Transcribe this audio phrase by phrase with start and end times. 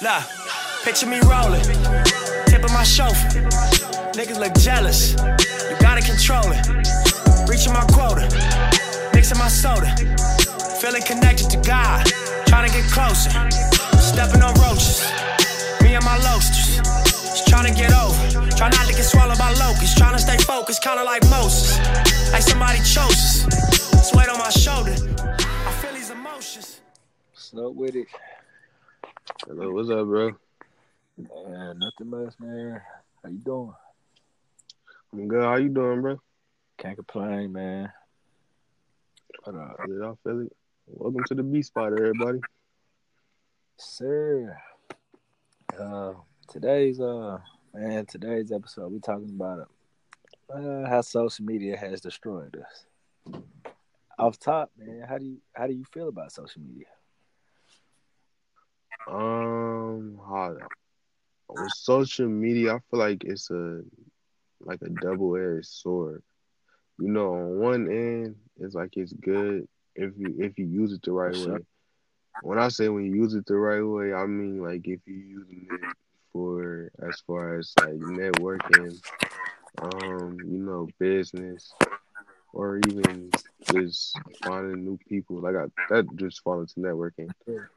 [0.00, 0.22] Look,
[0.84, 1.60] picture me rolling,
[2.46, 3.42] tip of my chauffeur.
[4.14, 6.62] Niggas look jealous, you gotta control it.
[7.50, 8.30] Reaching my quota,
[9.12, 9.90] mixing my soda.
[10.80, 12.06] Feeling connected to God,
[12.46, 13.30] trying to get closer.
[13.98, 15.02] Stepping on roaches,
[15.82, 16.78] me and my loasters.
[17.34, 18.14] Just trying to get over,
[18.54, 19.96] try not to get swallowed by locusts.
[19.96, 21.76] Trying to stay focused, kinda like Moses.
[22.30, 24.10] Like somebody chose us.
[24.10, 24.94] Sweat on my shoulder,
[25.66, 26.78] I feel these emotions.
[27.34, 28.06] Snow with it.
[29.48, 30.32] Hello, what's up, bro?
[31.16, 32.82] Man, nothing much, man.
[33.22, 33.72] How you doing?
[35.10, 35.42] I'm good.
[35.42, 36.20] How you doing, bro?
[36.76, 37.90] Can't complain, man.
[39.44, 39.78] What up?
[39.88, 40.52] y'all feel it.
[40.86, 42.40] Welcome to the B spot, everybody.
[43.78, 44.54] Sir.
[45.80, 46.12] Uh
[46.46, 47.38] today's uh
[47.72, 49.66] man, today's episode we talking about
[50.54, 53.42] uh, how social media has destroyed us.
[54.18, 56.84] Off top, man, how do you how do you feel about social media?
[59.10, 60.56] Um, how,
[61.48, 63.82] with social media, I feel like it's a
[64.60, 66.22] like a double edged sword.
[66.98, 71.02] You know, on one end, it's like it's good if you if you use it
[71.02, 71.58] the right way.
[72.42, 75.14] When I say when you use it the right way, I mean like if you
[75.14, 75.96] using it
[76.32, 79.00] for as far as like networking,
[79.80, 81.72] um, you know, business,
[82.58, 83.30] or even
[83.70, 85.36] just finding new people.
[85.36, 87.30] Like I, that just fall into networking.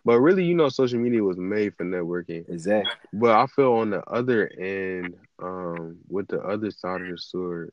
[0.04, 2.50] But really, you know, social media was made for networking.
[2.50, 2.92] Exactly.
[3.14, 7.72] But I feel on the other end, um, with the other side of the sword,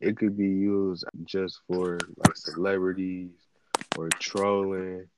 [0.00, 3.32] it could be used just for like celebrities
[3.98, 5.08] or trolling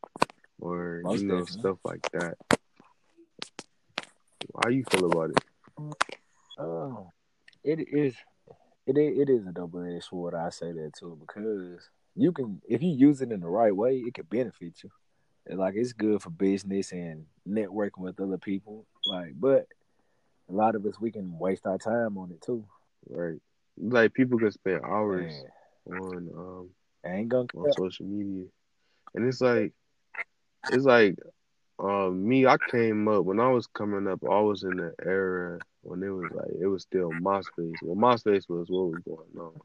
[0.61, 2.37] or Most you know stuff like that.
[4.63, 5.45] How you feel about it?
[6.59, 7.13] Oh,
[7.63, 8.15] it is.
[8.89, 10.35] It is, it is a double edged sword.
[10.35, 13.99] I say that too because you can, if you use it in the right way,
[13.99, 14.91] it can benefit you.
[15.47, 18.87] And, Like it's good for business and networking with other people.
[19.05, 19.67] Like, but
[20.49, 22.65] a lot of us we can waste our time on it too.
[23.11, 23.39] Right?
[23.77, 25.45] Like people can spend hours
[25.87, 26.71] Man, on um
[27.05, 27.47] I ain't gonna.
[27.55, 28.47] on social media,
[29.15, 29.73] and it's like
[30.73, 31.17] it's like
[31.79, 32.47] um me.
[32.47, 34.21] I came up when I was coming up.
[34.25, 37.83] I was in the era when it was like it was still MySpace.
[37.83, 39.61] Well, MySpace was what was going on,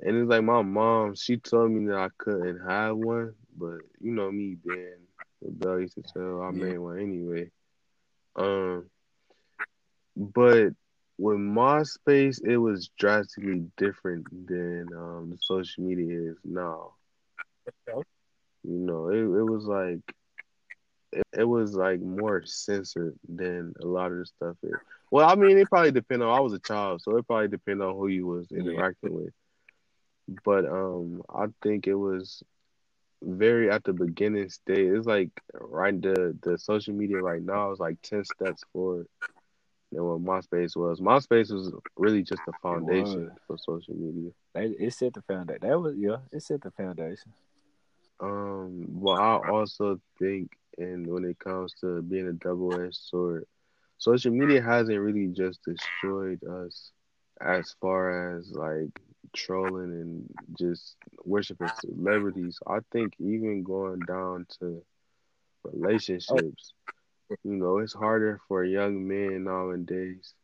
[0.00, 1.14] and it's like my mom.
[1.14, 5.06] She told me that I couldn't have one, but you know me being
[5.40, 7.50] rebellious as hell, I made one anyway.
[8.36, 8.90] Um,
[10.16, 10.72] but
[11.18, 16.94] with MySpace, it was drastically different than um the social media is now.
[18.64, 20.00] You know, it it was like
[21.12, 24.72] it, it was like more censored than a lot of the stuff is.
[25.10, 26.30] Well, I mean, it probably depend on.
[26.30, 28.60] I was a child, so it probably depend on who you was Yeah.
[28.60, 29.34] interacting with.
[30.44, 32.42] But um, I think it was
[33.22, 34.90] very at the beginning stage.
[34.92, 39.06] It's like right the the social media right now is like ten steps forward
[39.90, 41.00] than what MySpace was.
[41.00, 44.30] MySpace was really just the foundation for social media.
[44.54, 45.60] They, it set the foundation.
[45.68, 46.16] That was yeah.
[46.32, 47.32] It set the foundation.
[48.22, 53.46] Um, but I also think, and when it comes to being a double-edged sword,
[53.98, 56.92] social media hasn't really just destroyed us
[57.40, 58.90] as far as like
[59.34, 62.58] trolling and just worshiping celebrities.
[62.66, 64.82] I think even going down to
[65.64, 66.74] relationships,
[67.44, 70.34] you know, it's harder for young men nowadays.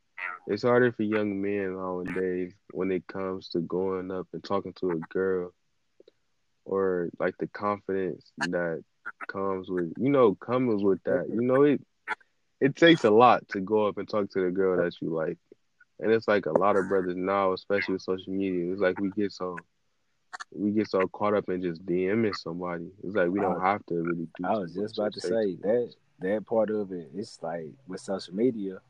[0.49, 4.93] It's harder for young men nowadays when it comes to going up and talking to
[4.93, 5.53] a girl
[6.69, 8.83] or like the confidence that
[9.27, 11.81] comes with you know comes with that you know it
[12.61, 15.39] it takes a lot to go up and talk to the girl that you like
[16.01, 19.11] and it's like a lot of brothers now especially with social media it's like we
[19.11, 19.57] get so
[20.53, 23.95] we get so caught up in just DMing somebody it's like we don't have to
[23.95, 27.11] really do I was just about to say that that part of it.
[27.15, 28.81] It's like with social media,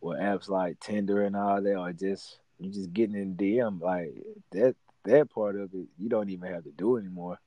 [0.00, 4.14] with apps like Tinder and all that, or just you just getting in DM like
[4.52, 4.76] that.
[5.04, 7.38] That part of it, you don't even have to do anymore.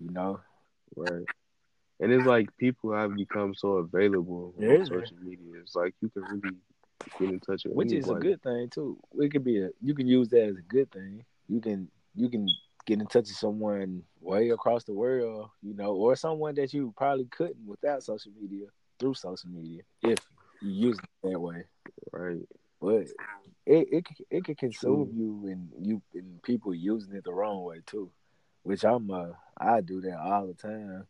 [0.00, 0.40] You know,
[0.96, 1.24] right
[2.00, 6.22] and it's like people have become so available on social media it's like you can
[6.22, 6.56] really
[7.18, 8.98] get in touch with which is a good thing too.
[9.18, 11.24] It could be a you can use that as a good thing.
[11.48, 12.48] You can you can
[12.86, 16.92] get in touch with someone way across the world, you know, or someone that you
[16.96, 18.66] probably couldn't without social media
[18.98, 20.18] through social media if
[20.62, 21.64] you use it that way.
[22.12, 22.38] right
[22.84, 23.06] But
[23.64, 27.80] it it it could consume you and you and people using it the wrong way
[27.86, 28.10] too,
[28.62, 31.06] which I'm uh I do that all the time.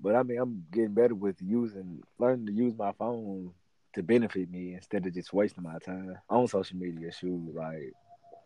[0.00, 3.52] But I mean I'm getting better with using learning to use my phone
[3.94, 7.12] to benefit me instead of just wasting my time on social media.
[7.12, 7.92] Shoot, like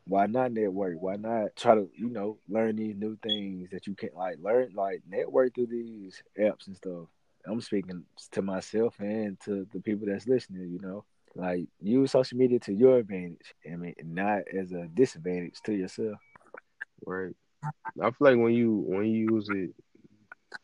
[0.07, 0.97] why not network?
[1.01, 4.73] Why not try to you know learn these new things that you can't like learn
[4.75, 7.07] like network through these apps and stuff.
[7.47, 10.69] I'm speaking to myself and to the people that's listening.
[10.69, 11.05] You know,
[11.37, 13.55] like use social media to your advantage.
[13.71, 16.19] I mean, not as a disadvantage to yourself.
[17.05, 17.35] Right.
[18.03, 19.71] I feel like when you when you use it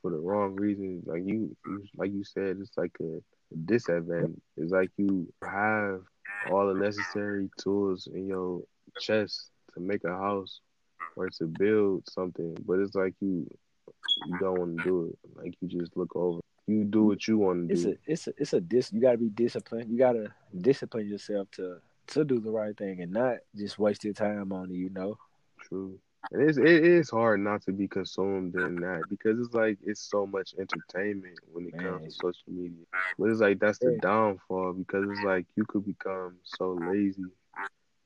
[0.00, 1.54] for the wrong reasons, like you
[1.96, 3.20] like you said, it's like a
[3.66, 4.40] disadvantage.
[4.56, 6.00] It's like you have
[6.50, 8.62] all the necessary tools in your
[8.98, 10.60] chest to make a house
[11.16, 13.46] or to build something, but it's like you
[14.26, 15.18] you don't want to do it.
[15.36, 16.40] Like you just look over.
[16.66, 17.80] You do what you want to do.
[17.80, 18.92] It's a it's a it's a dis.
[18.92, 19.90] You gotta be disciplined.
[19.90, 21.78] You gotta discipline yourself to
[22.08, 24.74] to do the right thing and not just waste your time on it.
[24.74, 25.18] You know.
[25.60, 25.98] True.
[26.30, 30.00] And it's it is hard not to be consumed in that because it's like it's
[30.00, 32.84] so much entertainment when it comes to social media.
[33.18, 37.26] But it's like that's the downfall because it's like you could become so lazy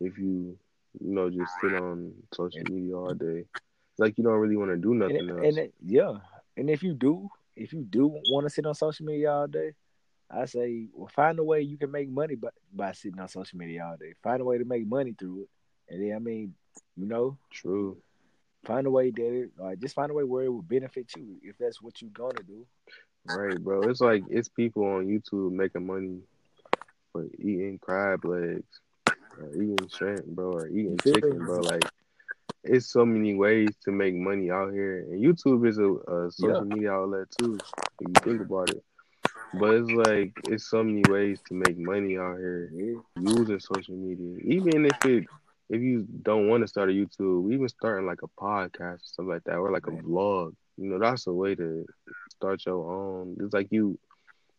[0.01, 0.59] if you
[1.01, 3.45] you know just sit on social media all day.
[3.45, 5.45] It's like you don't really want to do nothing it- else.
[5.45, 6.15] and it, yeah,
[6.57, 9.73] and if you do, if you do want to sit on social media all day,
[10.31, 13.59] I say, well, find a way you can make money by by sitting on social
[13.59, 14.13] media all day.
[14.23, 15.49] Find a way to make money through it,
[15.89, 16.55] and then I mean,
[16.97, 17.97] you know, True.
[18.65, 21.39] find a way that it, like just find a way where it will benefit you
[21.43, 22.67] if that's what you're gonna do.
[23.25, 23.83] Right, bro.
[23.89, 26.21] It's like it's people on YouTube making money
[27.13, 28.81] for eating crab legs
[29.39, 31.61] or eating shrimp, bro, or eating chicken, bro.
[31.61, 31.85] Like
[32.69, 36.65] it's so many ways to make money out here, and YouTube is a, a social
[36.65, 37.59] media outlet too.
[38.01, 38.83] If you think about it,
[39.55, 42.71] but it's like it's so many ways to make money out here
[43.21, 44.39] using social media.
[44.45, 45.25] Even if it
[45.69, 49.35] if you don't want to start a YouTube, even starting like a podcast or something
[49.35, 51.85] like that, or like a vlog, you know, that's a way to
[52.31, 53.37] start your own.
[53.41, 53.99] It's like you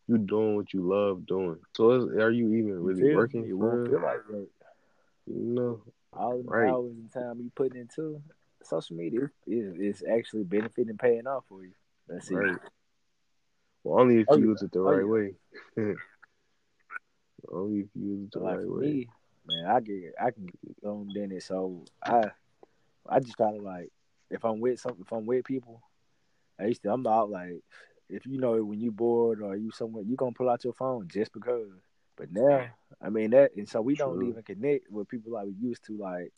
[0.06, 1.58] you doing what you love doing.
[1.76, 3.44] So is, are you even really feel working?
[3.44, 4.20] It for won't feel like.
[4.30, 4.48] You
[5.26, 5.82] know,
[6.18, 6.68] All the Right.
[6.68, 8.20] hours and time you putting into
[8.64, 11.72] social media is is actually benefiting and paying off for you.
[12.08, 12.58] That's it.
[13.84, 14.48] Well, only if Oh, you yeah.
[14.50, 15.12] use it the Oh, right yeah.
[15.12, 15.34] way.
[17.52, 18.82] only if you use it the like right way.
[18.82, 19.08] me,
[19.46, 21.42] man, I get I can get on in it.
[21.44, 22.30] So I
[23.08, 23.90] I just try to like
[24.30, 25.80] if I'm with something if I'm with people,
[26.58, 27.62] I used to I'm out like
[28.10, 31.06] if you know when you bored or you somewhere you gonna pull out your phone
[31.08, 31.68] just because.
[32.18, 32.66] But now
[33.00, 35.96] I mean that and so we don't even connect with people like we used to
[35.96, 36.32] like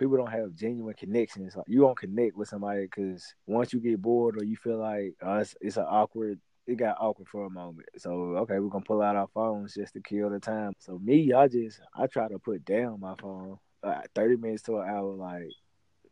[0.00, 1.54] people don't have genuine connections.
[1.54, 5.14] Like you don't connect with somebody because once you get bored or you feel like
[5.24, 7.88] uh, it's, it's an awkward, it got awkward for a moment.
[7.98, 10.72] So okay, we're gonna pull out our phones just to kill the time.
[10.78, 14.78] So me, I just I try to put down my phone uh, thirty minutes to
[14.78, 15.50] an hour, like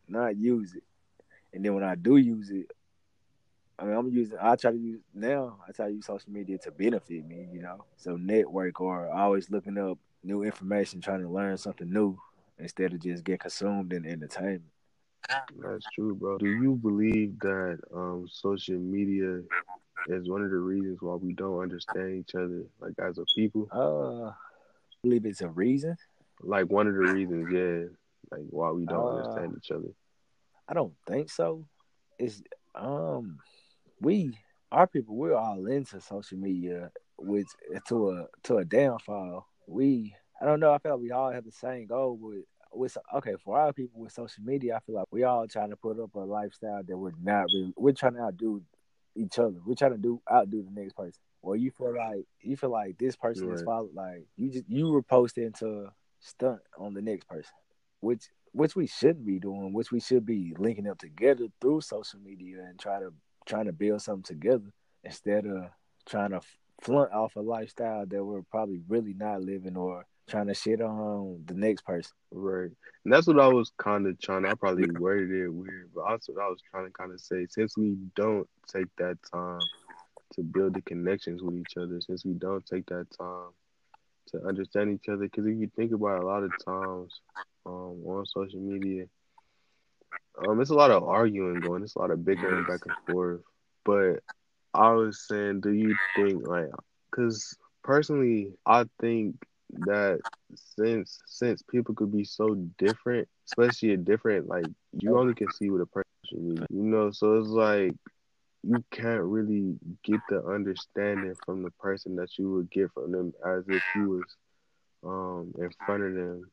[0.07, 0.85] not use it.
[1.55, 2.67] And then when I do use it,
[3.79, 4.39] I mean I'm using.
[4.41, 5.59] I try to use now.
[5.69, 7.85] I try to use social media to benefit me, you know.
[7.97, 12.19] So network or always looking up new information, trying to learn something new
[12.59, 14.65] instead of just get consumed in entertainment.
[15.61, 16.39] That's true, bro.
[16.39, 19.43] Do you believe that um social media
[20.07, 23.69] is one of the reasons why we don't understand each other, like as a people?
[23.73, 24.35] Uh, I
[25.03, 25.97] believe it's a reason.
[26.41, 27.85] Like one of the reasons, yeah,
[28.31, 29.89] like why we don't Uh, understand each other.
[30.69, 31.65] I don't think so.
[32.19, 32.43] It's
[32.75, 33.39] um,
[34.01, 34.39] we
[34.71, 37.49] our people we're all into social media, which
[37.89, 39.47] to a to a downfall.
[39.67, 40.73] We I don't know.
[40.73, 44.01] I feel like we all have the same goal with with okay for our people
[44.01, 44.77] with social media.
[44.77, 47.73] I feel like we all trying to put up a lifestyle that we're not really.
[47.77, 48.63] We're trying to outdo
[49.17, 49.57] each other.
[49.65, 51.21] We're trying to do outdo the next person.
[51.43, 53.65] Or you feel like you feel like this person is Right.
[53.65, 53.95] followed.
[53.95, 55.89] Like you just you were posting to
[56.21, 57.53] stunt on the next person,
[58.01, 59.73] which which we shouldn't be doing.
[59.73, 63.13] Which we should be linking up together through social media and try to
[63.49, 64.71] trying to build something together
[65.03, 65.65] instead of
[66.07, 66.41] trying to
[66.83, 71.43] flaunt off a lifestyle that we're probably really not living or trying to shit on
[71.47, 72.13] the next person.
[72.31, 72.71] Right.
[73.05, 74.45] And that's what I was kind of trying.
[74.45, 77.47] I probably worded it weird, but what I was trying to kind of say.
[77.49, 79.61] Since we don't take that time
[80.35, 83.49] to build the connections with each other, since we don't take that time
[84.29, 87.21] to understand each other, because if you think about it, a lot of times
[87.65, 89.07] um, on social media,
[90.47, 91.83] um, it's a lot of arguing going.
[91.83, 93.41] It's a lot of bickering back and forth.
[93.85, 94.21] But
[94.75, 96.69] I was saying, do you think like,
[97.11, 99.37] because personally, I think
[99.85, 100.21] that
[100.55, 105.71] since since people could be so different, especially a different like you only can see
[105.71, 107.11] what a person is, you know.
[107.11, 107.95] So it's like
[108.63, 113.33] you can't really get the understanding from the person that you would get from them
[113.47, 114.37] as if you was
[115.05, 116.51] um in front of them.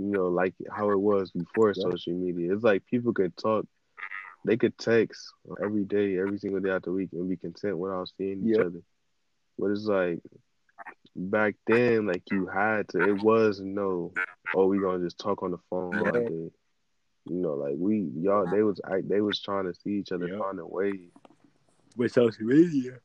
[0.00, 2.54] You know, like how it was before social media.
[2.54, 3.66] It's like people could talk,
[4.46, 5.30] they could text
[5.62, 8.80] every day, every single day out the week, and be content without seeing each other.
[9.58, 10.20] But it's like
[11.14, 13.08] back then, like you had to.
[13.08, 14.14] It was no,
[14.54, 16.28] oh, we gonna just talk on the phone all day.
[17.26, 20.28] You know, like we y'all, they was I, they was trying to see each other,
[20.28, 20.38] Yeah.
[20.38, 21.10] find a way.
[21.94, 23.00] With social media,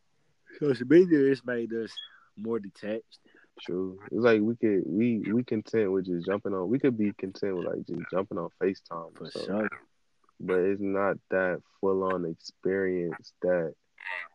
[0.61, 1.91] social media has made us
[2.37, 3.19] more detached.
[3.62, 3.97] True.
[4.12, 6.69] It's like we could we we content with just jumping on.
[6.69, 9.45] We could be content with like just jumping on Facetime For so.
[9.45, 9.69] sure.
[10.39, 13.74] but it's not that full on experience that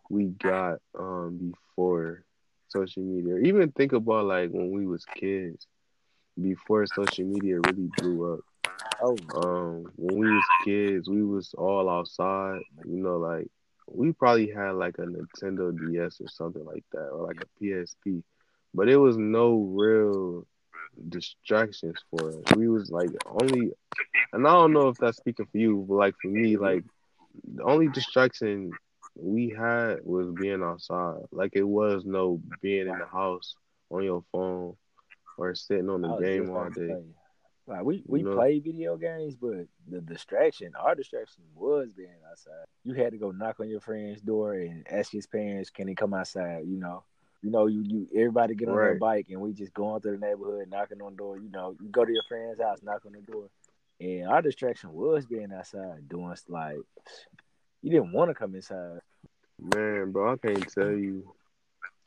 [0.09, 2.25] we got um before
[2.69, 3.37] social media.
[3.39, 5.67] Even think about like when we was kids,
[6.41, 8.41] before social media really blew up.
[9.03, 12.61] Oh, Um, when we was kids, we was all outside.
[12.85, 13.49] You know, like
[13.87, 18.23] we probably had like a Nintendo DS or something like that, or like a PSP,
[18.75, 20.47] but it was no real
[21.09, 22.57] distractions for us.
[22.57, 23.73] We was like only,
[24.33, 26.85] and I don't know if that's speaking for you, but like for me, like
[27.55, 28.73] the only distraction
[29.17, 31.23] we had was being outside.
[31.33, 33.55] Like it was no being in the house
[33.91, 34.77] on your phone
[35.37, 36.97] or sitting on the game all day.
[37.67, 38.35] Like we we You know?
[38.35, 42.67] play video games, but the distraction, our distraction was being outside.
[42.85, 45.95] You had to go knock on your friend's door and ask his parents, can he
[45.95, 46.65] come outside?
[46.67, 47.05] You know,
[47.43, 50.27] you know, you you everybody get on their bike and we just going through the
[50.27, 51.39] neighborhood, knocking on the door.
[51.39, 53.49] You know, you go to your friend's house, knock on the door,
[54.01, 56.79] and our distraction was being outside, doing like
[57.83, 59.01] you didn't want to come inside.
[59.59, 61.35] Man, bro, I can't tell you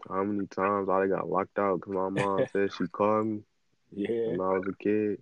[0.09, 3.43] how many times I got locked out because my mom said she called me
[3.91, 5.21] Yeah, when I was a kid,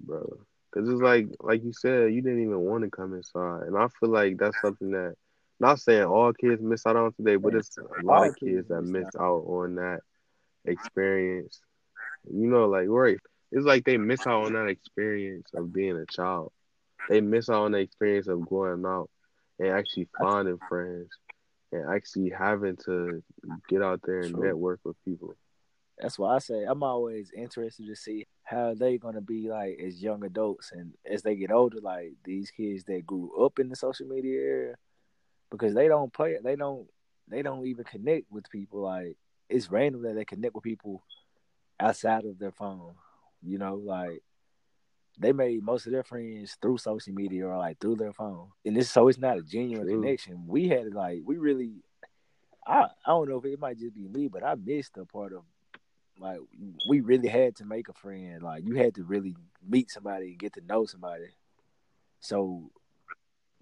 [0.00, 0.38] bro.
[0.72, 3.86] Because it's like, like you said, you didn't even want to come inside, and I
[4.00, 5.14] feel like that's something that,
[5.64, 8.82] not saying all kids miss out on today, but it's a lot of kids that
[8.82, 10.00] miss miss out on that
[10.66, 11.60] experience.
[12.30, 13.18] You know, like right,
[13.50, 16.52] it's like they miss out on that experience of being a child.
[17.08, 19.08] They miss out on the experience of going out
[19.58, 21.08] and actually finding friends
[21.72, 23.22] and actually having to
[23.68, 24.44] get out there and True.
[24.44, 25.34] network with people.
[25.98, 30.02] that's why I say I'm always interested to see how they're gonna be like as
[30.02, 33.76] young adults and as they get older, like these kids that grew up in the
[33.76, 34.74] social media era,
[35.50, 36.86] because they don't play they don't
[37.28, 38.82] they don't even connect with people.
[38.82, 39.16] Like
[39.48, 41.02] it's random that they connect with people
[41.80, 42.94] outside of their phone.
[43.42, 44.22] You know, like
[45.18, 48.76] they made most of their friends through social media or like through their phone, and
[48.76, 50.00] this so it's not a genuine True.
[50.00, 50.44] connection.
[50.46, 51.72] We had like we really,
[52.66, 55.32] I I don't know if it might just be me, but I missed a part
[55.32, 55.42] of
[56.18, 56.38] like
[56.88, 58.42] we really had to make a friend.
[58.42, 59.36] Like you had to really
[59.66, 61.28] meet somebody and get to know somebody.
[62.20, 62.70] So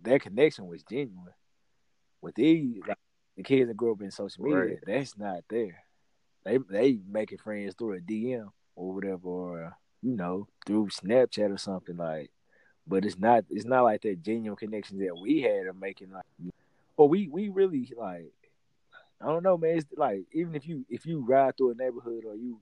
[0.00, 1.34] their connection was genuine.
[2.22, 2.96] With these, like
[3.36, 4.78] the kids that grew up in social media, Right.
[4.86, 5.84] that's not there.
[6.44, 11.58] They they making friends through a DM or whatever, or you know through Snapchat or
[11.58, 12.30] something like.
[12.86, 16.24] But it's not it's not like that genuine connections that we had of making like.
[16.96, 18.32] Or we we really like
[19.20, 19.78] I don't know, man.
[19.78, 22.60] It's like even if you if you ride through a neighborhood or you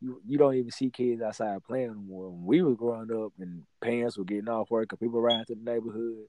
[0.00, 2.30] you you don't even see kids outside playing anymore.
[2.30, 5.56] When we were growing up and parents were getting off work and people riding through
[5.64, 6.26] the neighborhood,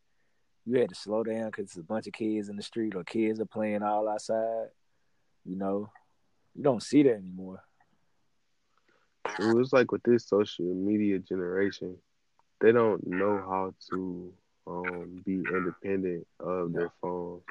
[0.66, 3.04] you had to slow down because it's a bunch of kids in the street or
[3.04, 4.68] kids are playing all outside.
[5.46, 5.90] You know,
[6.56, 7.64] you don't see that anymore.
[9.40, 11.96] It was like with this social media generation,
[12.62, 14.34] they don't know how to
[14.68, 17.44] um, be independent of their phones.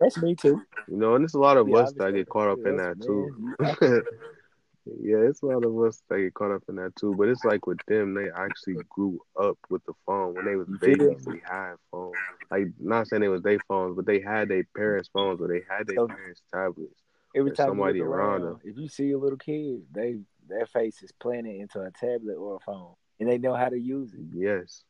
[0.00, 0.60] That's me too.
[0.88, 2.98] You know, and there's a lot of Yeah, us that get caught up in that
[2.98, 3.06] man.
[3.06, 3.56] too.
[4.86, 7.14] yeah, it's a lot of us that get caught up in that too.
[7.16, 10.34] But it's like with them, they actually grew up with the phone.
[10.34, 12.14] When they was babies, they had phones.
[12.50, 15.62] Like not saying it was their phones, but they had their parents' phones or they
[15.68, 17.00] had their So- parents' tablets.
[17.36, 21.10] Every time somebody around around, if you see a little kid, they their face is
[21.10, 24.20] planted into a tablet or a phone, and they know how to use it.
[24.32, 24.84] Yes.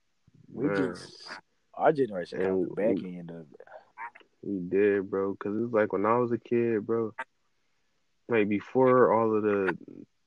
[0.52, 0.76] We Man.
[0.76, 1.26] just
[1.72, 3.60] our generation got the back end of it.
[4.42, 5.34] We did, bro.
[5.36, 7.14] Cause it's like when I was a kid, bro.
[8.28, 9.76] Like before all of the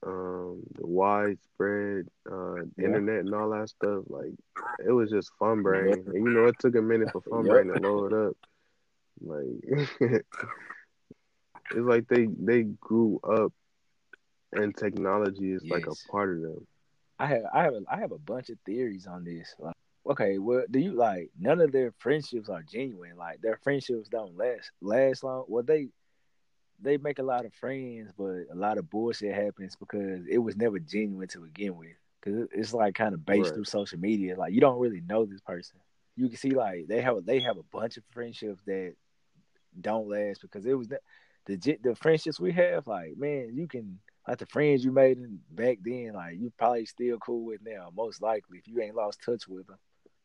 [0.06, 2.86] um the widespread uh Yeah.
[2.86, 4.34] internet and all that stuff, like
[4.86, 6.06] it was just Funbrain.
[6.08, 7.48] And you know, it took a minute for fun Yep.
[7.48, 8.38] brain to load up.
[9.22, 10.26] Like it's
[11.76, 13.52] like they they grew up
[14.54, 16.68] and technology is like a part of them.
[17.20, 19.54] I have I have a, I have a bunch of theories on this.
[19.60, 19.76] Like,
[20.10, 23.18] okay, well, do you like none of their friendships are genuine?
[23.18, 25.46] Like their friendships don't last last long.
[25.48, 25.88] Well, they
[26.82, 30.56] they make a lot of friends, but a lot of bullshit happens because it was
[30.56, 31.96] never genuine to begin with.
[32.22, 33.54] Because it's like kind of based Right.
[33.54, 34.36] through social media.
[34.38, 35.80] Like you don't really know this person.
[36.16, 38.94] You can see like they have they have a bunch of friendships that
[39.80, 40.98] don't last because it was ne-
[41.46, 42.88] the the friendships we have.
[42.88, 46.86] Like man, you can like the friends you made in back then, like you probably
[46.86, 49.78] still cool with now, most likely if you ain't lost touch with them.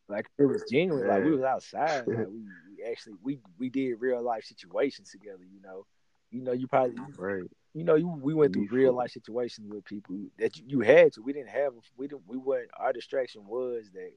[0.09, 3.95] Like it was genuine, like we was outside, like we, we actually we we did
[4.01, 5.45] real life situations together.
[5.45, 5.87] You know,
[6.33, 7.51] you know you probably Right.
[7.75, 11.13] you know you we went through real life situations with people that you, you had
[11.15, 11.23] to.
[11.23, 14.13] We didn't have we didn't we weren't our distraction was that.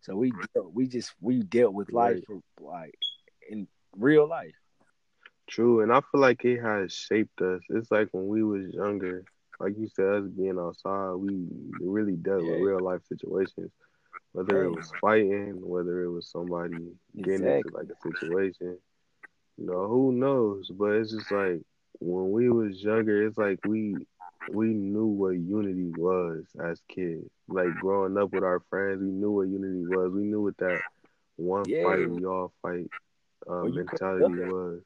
[0.00, 2.24] So we dealt, we just we dealt with life Right.
[2.26, 2.94] for like
[3.48, 4.54] in real life.
[5.48, 7.62] True, and I feel like it has shaped us.
[7.70, 9.24] It's like when we was younger,
[9.60, 11.46] like you said, us being outside, we
[11.80, 13.70] really dealt with real life situations.
[14.32, 18.78] Whether it was fighting, whether it was somebody getting into like a situation,
[19.58, 20.70] you know, who knows?
[20.74, 21.62] But it's just like
[22.00, 24.06] when we was younger, it's like we
[24.46, 27.28] we knew what unity was as kids.
[27.48, 30.12] Like growing up with our friends, we knew what unity was.
[30.12, 30.82] We knew what that
[31.36, 31.82] one Yeah.
[31.82, 32.90] fight we all fight
[33.48, 34.82] uh, Well, mentality look was.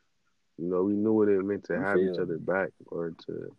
[0.58, 3.52] You know, we knew what it meant to You have each other back or to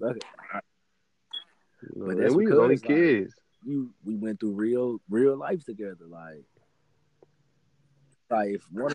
[1.82, 3.34] you know, But that's and we was only like, kids.
[3.63, 6.05] you we went through real real life together.
[6.08, 6.46] Like,
[8.29, 8.93] like if one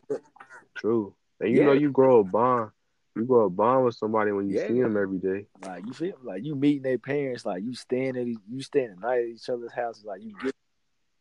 [0.75, 1.15] True.
[1.41, 2.71] And you know you grow a bond.
[3.17, 4.67] You grow a bond with somebody when you Yeah.
[4.67, 5.47] see them every day.
[5.61, 8.97] like you feel like you meeting their parents, like you staying at you staying the
[8.97, 10.55] night at each other's houses, like you get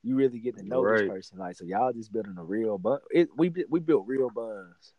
[0.03, 1.01] you really get to know Right.
[1.01, 1.39] this person.
[1.39, 3.01] Like so, y'all just building a real bond.
[3.11, 4.93] It we we built real bonds,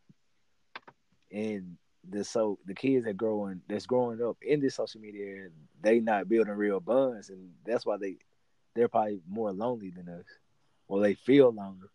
[1.32, 1.76] and
[2.08, 5.48] the so the kids that growing that's growing up in this social media,
[5.82, 8.16] they not building real bonds, and that's why they
[8.74, 10.26] they're probably more lonely than us,
[10.88, 11.88] or they feel lonely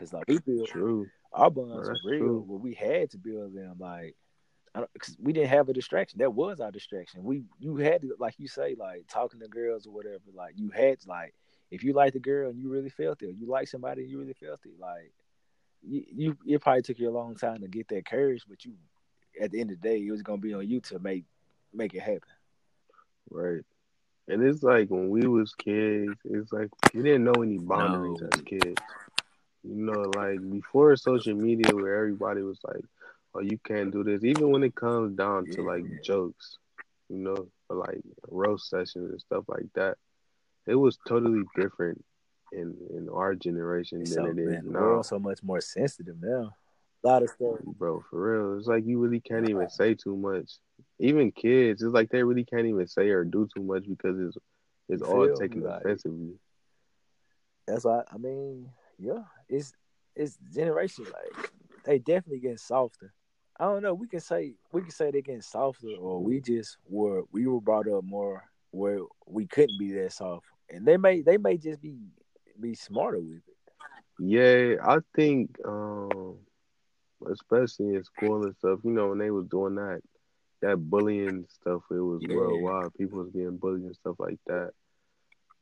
[0.00, 1.06] because like we build True.
[1.32, 2.46] our bonds That's are real, true.
[2.48, 4.16] but we had to build them like
[4.94, 6.20] because we didn't have a distraction.
[6.20, 7.22] That was our distraction.
[7.22, 10.20] We you had to like you say like talking to girls or whatever.
[10.34, 11.34] Like you had to, like
[11.70, 14.18] if you like the girl and you really felt it, you like somebody and you
[14.18, 14.72] really felt it.
[14.80, 15.12] Like
[15.82, 18.74] you, you it probably took you a long time to get that courage, but you
[19.40, 21.24] at the end of the day it was gonna be on you to make
[21.74, 22.22] make it happen.
[23.30, 23.62] Right.
[24.28, 28.28] And it's like when we was kids, it's like you didn't know any boundaries No.
[28.32, 28.80] as kids.
[29.62, 32.84] You know, like before social media where everybody was like,
[33.34, 34.24] Oh, you can't do this.
[34.24, 36.58] Even when it comes down to like jokes,
[37.08, 39.96] you know, or like roast sessions and stuff like that.
[40.66, 42.04] It was totally different
[42.52, 44.80] in in our generation So than it is man, now.
[44.80, 46.54] world's so much more sensitive now.
[47.04, 47.60] A lot of stuff.
[47.78, 48.58] Bro, for real.
[48.58, 50.50] It's like you really can't even say too much.
[50.98, 54.36] Even kids, it's like they really can't even say or do too much because it's
[54.88, 55.62] it's all taken?
[55.62, 56.34] Like- offensively.
[57.66, 58.68] That's why I mean,
[59.00, 59.72] yeah, it's
[60.16, 61.50] it's generation like
[61.84, 63.12] they definitely getting softer.
[63.58, 63.94] I don't know.
[63.94, 67.60] We can say we can say they're getting softer, or we just were we were
[67.60, 71.80] brought up more where we couldn't be that soft, and they may they may just
[71.82, 71.98] be
[72.60, 73.56] be smarter with it.
[74.18, 76.38] Yeah, I think um
[77.30, 80.00] especially in school and stuff, you know, when they was doing that
[80.62, 82.28] that bullying stuff, it was Yeah.
[82.28, 82.94] worldwide.
[82.98, 84.72] People was being bullied and stuff like that.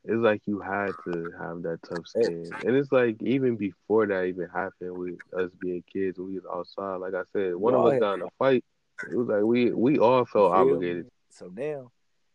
[0.05, 2.51] It's like you had to have that tough skin.
[2.65, 6.97] And it's like even before that even happened with us being kids we was outside,
[6.97, 8.65] like I said, one of us in a fight.
[9.11, 11.05] It was like we we all felt obligated.
[11.05, 11.11] me?
[11.31, 11.91] So now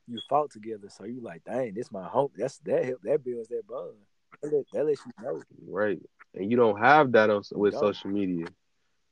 [0.08, 2.30] you fought together, so you like, dang, this my home.
[2.38, 3.94] That's that help that builds that bond.
[4.42, 5.42] That, let, that lets you know.
[5.68, 6.00] Right.
[6.36, 8.48] And you don't have that on, with social media.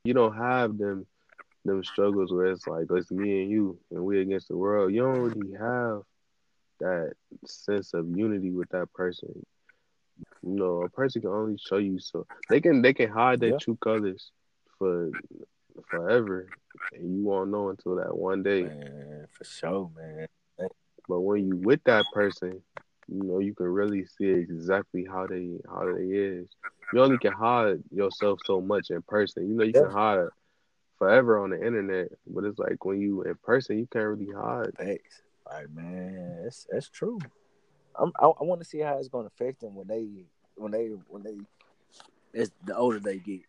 [0.03, 1.05] You don't have them
[1.63, 4.93] them struggles where it's like it's me and you and we against the world.
[4.93, 6.01] You don't really have
[6.81, 7.13] that
[7.45, 9.45] sense of unity with that person.
[10.43, 13.51] You know, a person can only show you so they can they can hide their
[13.51, 13.57] Yeah.
[13.57, 14.31] true colors
[14.77, 15.11] for
[15.89, 16.47] forever
[16.93, 18.63] and you won't know until that one day.
[18.63, 20.27] Man, for sure, man.
[21.07, 22.61] But when you with that person,
[23.07, 26.47] you know, you can really see exactly how they how they is.
[26.93, 29.47] You only can hide yourself so much in person.
[29.49, 29.81] You know, you Yeah.
[29.81, 30.27] can hide
[30.97, 34.75] forever on the internet, but it's like when you in person, you can't really hide.
[34.77, 35.21] Facts.
[35.53, 37.19] Like man, that's that's true.
[37.99, 40.07] I'm, I I want to see how it's going to affect them when they
[40.55, 41.37] when they when they
[42.39, 43.41] as the older they get,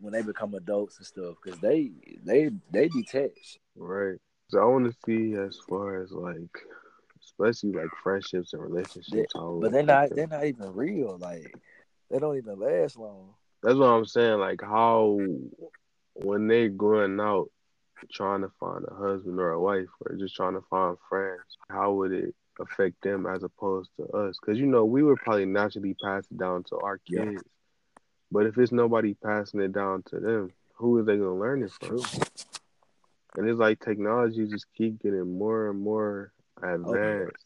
[0.00, 1.90] when they become adults and stuff, because they
[2.24, 3.58] they they detach.
[3.76, 4.18] Right.
[4.48, 6.58] So I want to see as far as like,
[7.22, 9.32] especially like friendships and relationships.
[9.34, 11.18] But they're not they're not even real.
[11.18, 11.54] Like
[12.10, 13.34] they don't even last long.
[13.62, 14.38] That's what I'm saying.
[14.38, 15.18] Like how
[16.14, 17.50] when they going out
[18.12, 21.92] trying to find a husband or a wife or just trying to find friends, how
[21.92, 24.38] would it affect them as opposed to us?
[24.40, 27.24] Because you know we would probably naturally pass it down to our Yeah.
[27.24, 27.42] kids.
[28.32, 31.72] But if it's nobody passing it down to them, who are they gonna learn it
[31.72, 31.98] from?
[33.36, 36.32] And it's like technology just keep getting more and more
[36.62, 37.44] oh, advanced.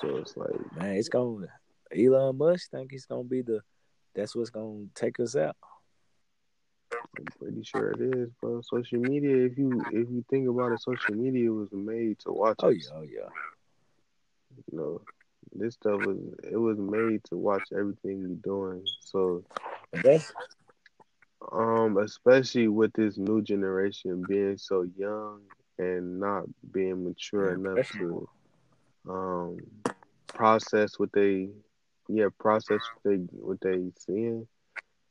[0.00, 1.46] So it's like Man, it's going.
[1.46, 3.60] to Elon Musk think it's gonna be the.
[4.14, 5.56] That's what's gonna take us out.
[7.18, 8.60] I'm pretty sure it is, bro.
[8.62, 12.62] Social media, if you if you think about it, social media was made to watch
[12.62, 12.90] Oh us.
[12.90, 13.28] yeah, oh yeah.
[14.72, 15.02] You know,
[15.52, 18.84] this stuff was it was made to watch everything you're doing.
[19.00, 19.44] So,
[19.92, 20.32] that's
[21.52, 25.42] um, especially with this new generation being so young
[25.78, 28.28] and not being mature Yeah, enough to
[29.08, 29.58] um
[30.28, 31.48] process what they
[32.08, 34.46] yeah process what they what they seeing.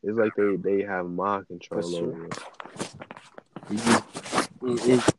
[0.03, 2.09] It's like they they have mind control sure.
[2.09, 2.31] over it.
[3.69, 4.67] Mm-hmm.
[4.67, 5.13] you just it, it,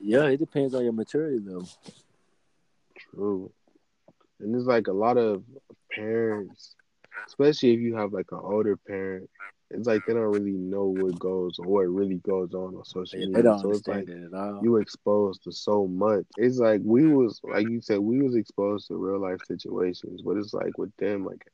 [0.00, 1.68] yeah, it depends on your maturity level.
[2.96, 3.50] True.
[4.40, 5.42] And there's like a lot of
[5.90, 6.76] parents,
[7.26, 9.28] especially if you have like an older parent,
[9.70, 13.18] it's like they don't really know what goes or what really goes on on social
[13.18, 13.34] media.
[13.34, 14.60] They don't so it's like it at all.
[14.62, 16.24] you exposed to so much.
[16.38, 20.38] It's like we was like you said, we was exposed to real life situations, but
[20.38, 21.46] it's like with them, like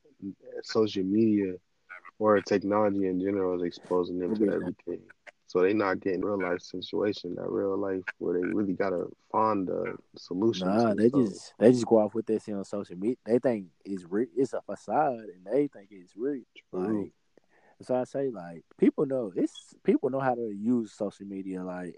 [0.63, 1.55] social media
[2.19, 5.01] or technology in general is exposing them to everything.
[5.47, 9.69] So they not getting real life situation, that real life where they really gotta find
[9.69, 10.67] a solution.
[10.67, 13.17] Nah, they just they just go off with see on social media.
[13.25, 16.43] They think it's re- it's a facade, and they think it's real.
[16.71, 17.03] True.
[17.03, 17.13] Like,
[17.81, 21.63] so I say, like people know it's people know how to use social media.
[21.63, 21.95] Like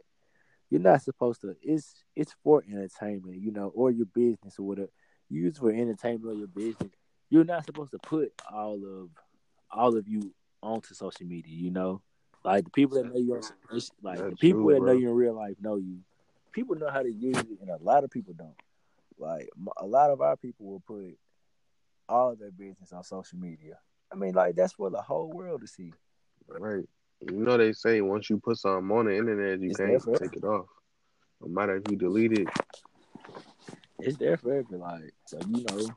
[0.69, 1.55] you're not supposed to.
[1.61, 4.89] It's it's for entertainment, you know, or your business or whatever.
[5.29, 6.91] You use it for entertainment or your business.
[7.29, 9.09] You're not supposed to put all of
[9.71, 11.53] all of you onto social media.
[11.55, 12.01] You know,
[12.43, 15.15] like the people that know you, on, like the people true, that know you in
[15.15, 15.99] real life know you.
[16.51, 18.55] People know how to use it, and a lot of people don't.
[19.19, 21.17] Like a lot of our people will put
[22.09, 23.77] all their business on social media.
[24.11, 25.93] I mean, like that's for the whole world to see.
[26.47, 26.85] Right.
[27.21, 30.35] You know they say once you put something on the internet, you It's can't take
[30.35, 30.67] it off.
[31.41, 32.47] No matter if you delete it.
[33.99, 35.87] It's there forever, like so you know,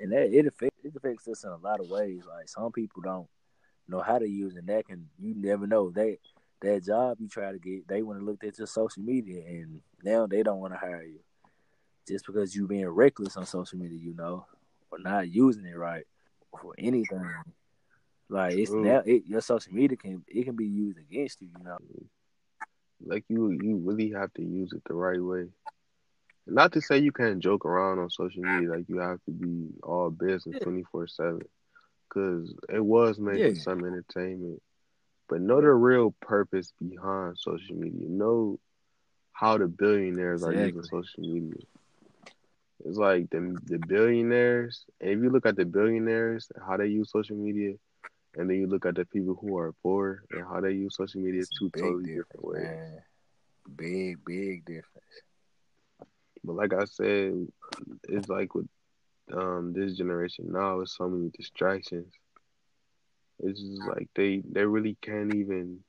[0.00, 2.22] and that it affects it affects us in a lot of ways.
[2.28, 3.28] Like some people don't
[3.88, 6.18] know how to use it, and that can you never know that
[6.62, 7.86] that job you try to get.
[7.88, 11.02] They want to look at your social media, and now they don't want to hire
[11.02, 11.20] you
[12.08, 13.98] just because you being reckless on social media.
[13.98, 14.46] You know,
[14.90, 16.04] or not using it right
[16.60, 17.30] for anything.
[18.28, 18.84] Like it's True.
[18.84, 21.48] now it, your social media can it can be used against you.
[21.58, 21.78] You know.
[23.04, 25.48] Like you you really have to use it the right way.
[26.46, 29.68] Not to say you can't joke around on social media, like you have to be
[29.82, 31.42] all business twenty four seven.
[32.12, 33.48] Cause it was made Yeah.
[33.48, 34.60] for some entertainment.
[35.28, 38.08] But know the real purpose behind social media.
[38.08, 38.58] Know
[39.32, 41.62] how the billionaires are using social media.
[42.84, 47.10] It's like the the billionaires, and if you look at the billionaires, how they use
[47.10, 47.74] social media,
[48.36, 51.20] and then you look at the people who are poor and how they use social
[51.20, 52.70] media, it's two totally different ways.
[52.70, 53.02] man.
[53.76, 55.22] Big, big difference.
[56.44, 57.46] But like I said,
[58.08, 58.68] it's like with
[59.32, 62.12] um this generation now, it's so many distractions.
[63.40, 65.80] It's just like they they really can't even.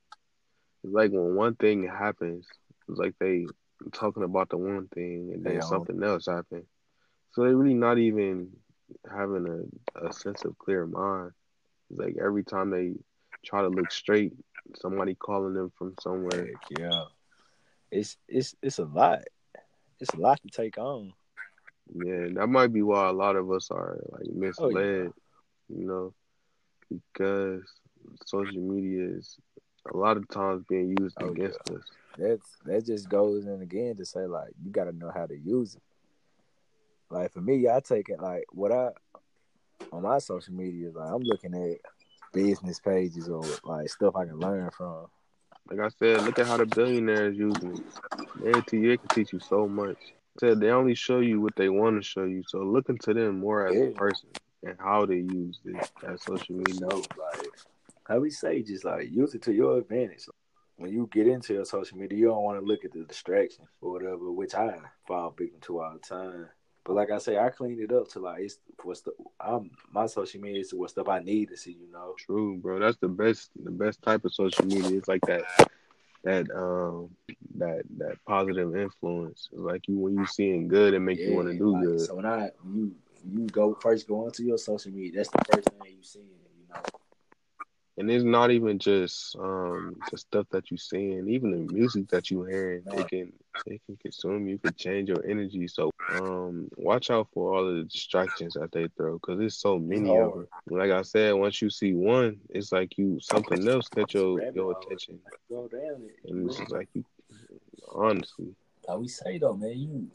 [0.84, 2.46] It's like when one thing happens,
[2.88, 3.46] it's like they
[3.92, 6.64] talking about the one thing and then something else happened.
[7.32, 8.50] So they're really not even
[9.10, 9.46] having
[9.94, 11.32] a, a sense of clear mind.
[11.90, 12.94] It's like every time they
[13.44, 14.32] try to look straight,
[14.76, 16.46] somebody calling them from somewhere.
[16.46, 17.04] Heck yeah.
[17.90, 19.22] It's it's it's a lot.
[20.02, 21.12] It's a lot to take on.
[21.94, 25.14] Yeah, that might be why a lot of us are like misled, Oh,
[25.68, 25.78] yeah.
[25.78, 26.12] you know,
[26.90, 27.62] because
[28.26, 29.38] social media is
[29.92, 31.82] a lot of times being used Oh, against us.
[32.18, 35.76] That's that just goes in again to say like you gotta know how to use
[35.76, 35.82] it.
[37.08, 38.90] Like for me, I take it like what I
[39.92, 41.78] on my social media, is like I'm looking at
[42.32, 45.06] business pages or like stuff I can learn from.
[45.70, 47.80] Like I said, look at how the billionaires use it.
[48.42, 49.96] They, can teach you so much.
[50.40, 52.42] Said they only show you what they want to show you.
[52.46, 54.30] So look into them more as a person
[54.62, 56.80] and how they use this that social You media.
[56.80, 57.48] know, like
[58.04, 60.26] how we say, just like use it to your advantage.
[60.76, 63.68] When you get into your social media, you don't want to look at the distractions
[63.80, 64.74] or whatever, which I
[65.06, 66.48] fall victim to all the time.
[66.84, 70.06] But like I say, I cleaned it up to like it's what's the I'm my
[70.06, 71.72] social media is what stuff I need to see.
[71.72, 72.80] You know, True, bro.
[72.80, 74.98] That's the best the best type of social media.
[74.98, 75.68] It's like that
[76.24, 77.10] that um
[77.56, 79.48] that that positive influence.
[79.52, 82.00] It's like you when you seeing good it make you want to do like, good.
[82.00, 82.94] So when I you
[83.30, 86.18] you go first go onto your social media, that's the first thing you see.
[86.20, 86.82] You know,
[87.98, 92.30] And it's not even just um the stuff that you seeing, even the music that
[92.30, 93.32] you hearing, it can
[93.66, 95.68] it can consume you, can change your energy.
[95.68, 100.16] So um watch out for all the distractions that they throw because there's so many
[100.18, 100.48] of them.
[100.70, 104.72] Like I said, once you see one, it's like you something else catch your your
[104.72, 106.30] attention, go down it.
[106.30, 107.04] and it's just like you
[107.94, 108.54] honestly.
[108.88, 110.10] Like we say though, man, you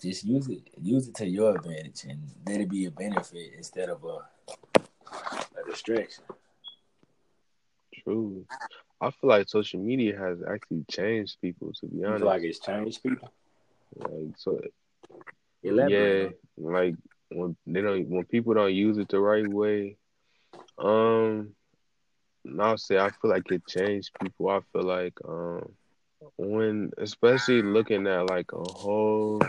[0.00, 3.90] just use it, use it to your advantage, and let it be a benefit instead
[3.90, 4.26] of a
[5.60, 6.24] a distraction.
[8.04, 8.46] True.
[9.00, 11.72] I feel like social media has actually changed people.
[11.80, 13.30] To be honest, like it's changed people.
[13.96, 14.60] like so,
[15.62, 16.36] Elaborate.
[16.58, 16.94] yeah, like
[17.30, 19.96] when they don't, when people don't use it the right way,
[20.78, 21.54] um,
[22.60, 24.48] I'll say I feel like it changed people.
[24.50, 25.72] I feel like um,
[26.36, 29.40] when especially looking at like a whole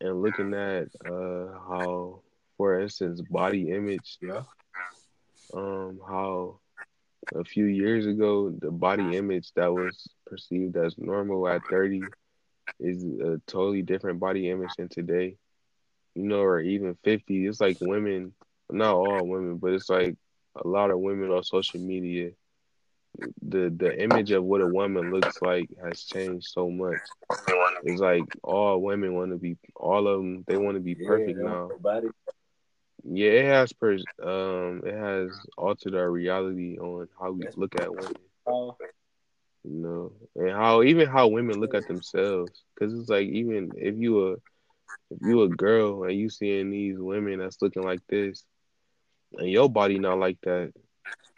[0.00, 2.22] and looking at uh how,
[2.56, 4.42] for instance, body image, Yeah.
[5.54, 6.60] um, how
[7.34, 12.02] a few years ago, the body image that was perceived as normal at 30
[12.80, 15.36] is a totally different body image than today.
[16.14, 17.46] You know, or even 50.
[17.46, 18.32] It's like women,
[18.70, 20.16] not all women, but it's like
[20.54, 22.30] a lot of women on social media.
[23.42, 26.98] The the image of what a woman looks like has changed so much.
[27.84, 31.38] It's like all women want to be, all of them, they want to be perfect
[31.38, 31.70] Yeah, now.
[31.80, 32.08] Body.
[33.08, 37.94] Yeah, it has pers- um it has altered our reality on how we look at
[37.94, 38.14] women,
[38.46, 38.76] Oh,
[39.64, 42.64] you know, and how even how women look at themselves.
[42.78, 44.32] Cause it's like even if you a
[45.10, 48.44] if you a girl and you seeing these women that's looking like this,
[49.38, 50.72] and your body not like that,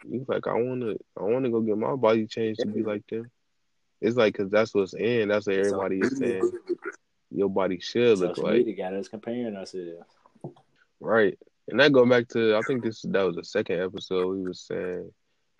[0.09, 3.29] you like I wanna I wanna go get my body changed to be like them.
[4.01, 5.29] It's like cause that's what's in.
[5.29, 6.51] That's what everybody is saying.
[7.31, 10.01] Your body should look social like media got us comparing ourselves.
[10.99, 11.37] right.
[11.69, 14.61] And that go back to I think this that was the second episode we was
[14.61, 15.11] saying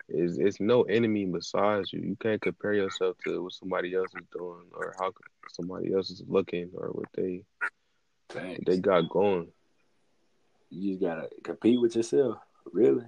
[0.08, 2.00] is it's no enemy besides you.
[2.00, 5.12] You can't compare yourself to what somebody else is doing or how
[5.50, 7.44] somebody else is looking or what they
[8.28, 8.60] Thanks.
[8.66, 9.48] they got going.
[10.70, 12.38] You just gotta compete with yourself.
[12.72, 13.04] Really?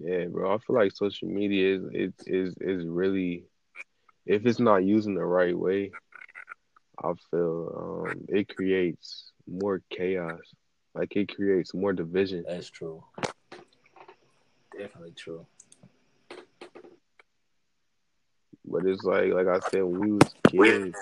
[0.00, 0.54] Yeah, bro.
[0.54, 3.44] I feel like social media is is is, is really
[4.26, 5.92] if it's not using the right way,
[7.02, 10.40] I feel um it creates more chaos.
[10.98, 12.44] Like it creates more division.
[12.44, 13.04] That's true.
[14.76, 15.46] Definitely true.
[18.64, 20.98] But it's like like I said, when we was kids,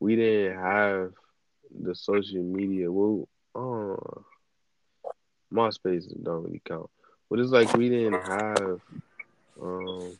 [0.00, 1.12] we didn't have
[1.70, 2.90] the social media.
[2.90, 4.20] Well, uh,
[5.52, 6.88] MySpace don't really count.
[7.28, 8.80] But it's like we didn't have
[9.60, 10.18] um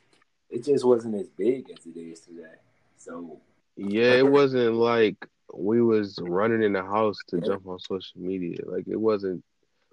[0.50, 2.56] It just wasn't as big as it is today.
[2.98, 3.40] So
[3.76, 5.16] yeah, it wasn't like
[5.54, 8.58] we was running in the house to jump on social media.
[8.66, 9.42] Like it wasn't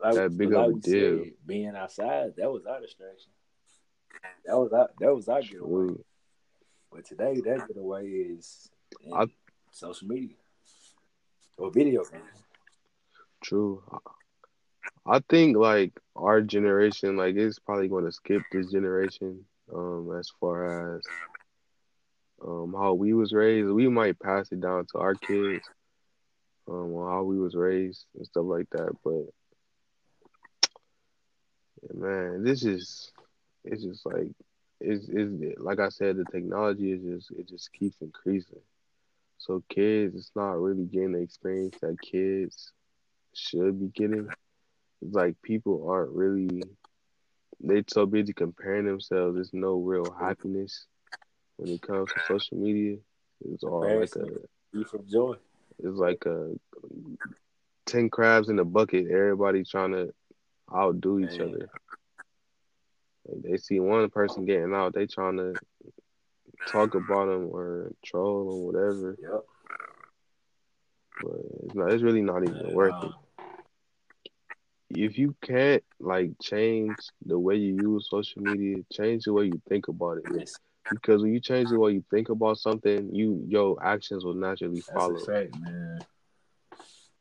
[0.03, 1.23] like, That big of a deal.
[1.23, 3.31] said, being outside, that was our distraction.
[4.45, 5.87] That was our that was our getaway.
[5.87, 6.05] true.
[6.91, 8.69] But today that getaway is
[9.13, 9.27] I-
[9.71, 10.35] social media.
[11.57, 12.23] Or video games.
[13.41, 13.81] True.
[15.05, 19.45] I think like our generation, like it's probably going to skip this generation.
[19.73, 21.01] Um, as far as
[22.47, 25.67] um how we was raised, we might pass it down to our kids.
[26.67, 28.91] Um, how we was raised and stuff like that.
[29.03, 29.25] But
[31.83, 33.11] yeah, man, this is
[33.63, 34.31] it's just like
[34.81, 38.61] it's is like I said, the technology is just it just keeps increasing.
[39.37, 42.71] So kids, it's not really getting the experience that kids
[43.33, 44.27] should be getting.
[45.01, 46.61] It's like people aren't really
[47.61, 49.35] they so busy comparing themselves.
[49.35, 50.85] There's no real happiness
[51.57, 52.97] when it comes to social media.
[53.45, 54.25] It's all like a.
[54.73, 55.35] Be from joy.
[55.79, 56.51] it's like a
[57.85, 59.05] ten crabs in a bucket.
[59.09, 60.13] Everybody trying to
[60.73, 61.49] outdo each Man.
[61.49, 61.69] other.
[63.27, 65.53] Like they see one person getting out, they trying to
[66.67, 69.17] talk about them or troll or whatever.
[69.21, 69.45] Yep.
[71.21, 71.91] But it's not.
[71.91, 73.11] It's really not even at worth it.
[74.89, 79.61] If you can't like change the way you use social media, change the way you
[79.67, 80.25] think about it.
[80.37, 80.55] Yes,
[80.89, 84.81] Because when you change the way you think about something, you your actions will naturally
[84.87, 85.19] that's follow.
[85.25, 86.05] fact, man.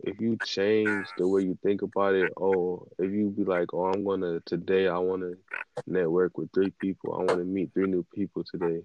[0.01, 3.85] if you change the way you think about it, oh, if you be like, oh,
[3.87, 5.37] I'm gonna today, I want to
[5.87, 8.83] network with three people, I want to meet three new people today.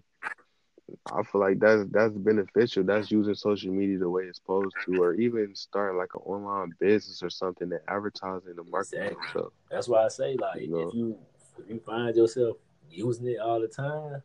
[1.12, 2.84] I feel like that's that's beneficial.
[2.84, 6.74] That's using social media the way it's supposed to, or even starting like an online
[6.80, 9.44] business or something that advertising and marketing Exactly.
[9.70, 10.88] That's why I say, like, You know.
[10.88, 11.18] if you
[11.60, 12.58] if you find yourself
[12.90, 14.24] using it all the time,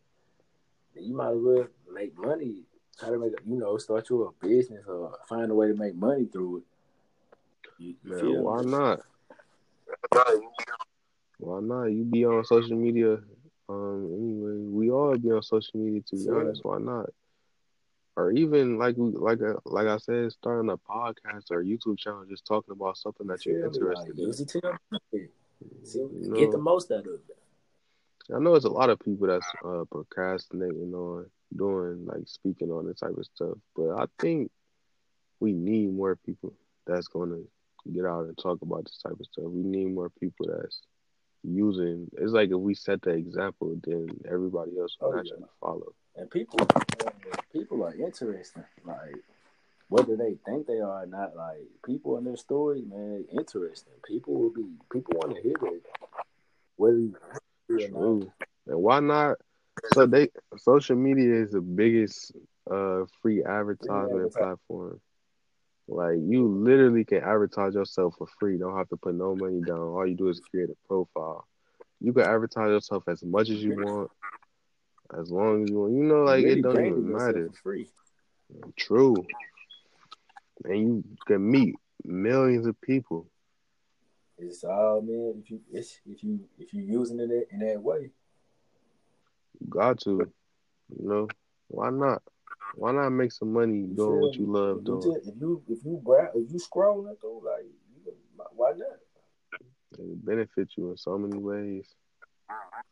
[0.97, 2.63] you might as well make money.
[2.99, 5.97] Try to make, a, you know, start your business or find a way to make
[5.97, 6.63] money through it.
[7.79, 8.71] You, you Man, why me?
[8.71, 9.01] not?
[11.39, 11.87] Why not?
[11.87, 13.19] You be on social media.
[13.69, 16.03] Um, anyway, we all be on social media.
[16.11, 17.11] To be honest, why not?
[18.17, 22.25] Or even like we like a, like I said, starting a podcast or YouTube channel,
[22.29, 23.63] just talking about something that you're me?
[23.63, 24.27] Like, interested in.
[24.27, 25.31] use it to your benefit.
[25.83, 27.37] See, You Get the most out of it.
[28.35, 32.87] I know it's a lot of people that's uh, procrastinating on doing like speaking on
[32.87, 34.51] this type of stuff, but I think
[35.41, 36.55] we need more people
[36.87, 37.41] that's gonna
[37.93, 39.45] get out and talk about this type of stuff.
[39.45, 40.81] We need more people that's
[41.43, 42.09] using.
[42.17, 45.17] It's like if we set the example, then everybody else will Oh, yeah.
[45.23, 45.93] naturally follow.
[46.17, 46.67] And people,
[47.53, 48.65] people are interesting.
[48.87, 49.17] Like
[49.89, 53.93] whether they think they are or not, like people in their story, man, interesting.
[54.07, 54.65] People will be.
[54.91, 55.83] People want to hear it.
[56.77, 57.43] Whether you agree or not.
[57.69, 58.33] True.
[58.67, 59.37] And why not?
[59.93, 62.33] So they social media is the biggest
[62.71, 64.31] uh free advertisement advertising.
[64.31, 65.01] platform.
[65.89, 68.59] Like you literally can advertise yourself for free.
[68.59, 69.79] Don't have to put no money down.
[69.79, 71.47] All you do is create a profile.
[72.01, 74.11] You can advertise yourself as much as you want,
[75.19, 75.95] as long as you want.
[75.95, 77.51] You know, like really it don't even matter.
[77.63, 77.89] free.
[78.77, 79.27] True.
[80.65, 81.75] And you can meet
[82.05, 83.27] millions of people.
[84.39, 85.43] It's all man.
[85.43, 88.11] If you it's, if you if you using it in that way,
[89.61, 90.33] you got to.
[90.91, 91.29] You know
[91.69, 92.23] why not?
[92.75, 95.03] Why not make some money doing what you love if doing?
[95.03, 97.65] You just, if you if you grab if you scrolling through like
[98.05, 98.13] you,
[98.55, 98.99] why not?
[99.99, 101.87] It benefits you in so many ways.